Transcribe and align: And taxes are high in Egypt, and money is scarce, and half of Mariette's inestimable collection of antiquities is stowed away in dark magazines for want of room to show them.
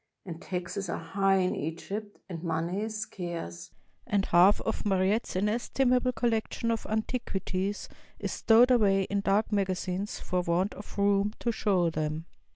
And 0.25 0.41
taxes 0.41 0.89
are 0.89 0.97
high 0.97 1.35
in 1.35 1.55
Egypt, 1.55 2.17
and 2.27 2.41
money 2.41 2.81
is 2.81 2.97
scarce, 3.01 3.69
and 4.07 4.25
half 4.25 4.59
of 4.61 4.83
Mariette's 4.83 5.35
inestimable 5.35 6.11
collection 6.13 6.71
of 6.71 6.87
antiquities 6.89 7.87
is 8.17 8.31
stowed 8.31 8.71
away 8.71 9.03
in 9.03 9.21
dark 9.21 9.51
magazines 9.51 10.19
for 10.19 10.41
want 10.41 10.73
of 10.73 10.97
room 10.97 11.33
to 11.41 11.51
show 11.51 11.91
them. 11.91 12.25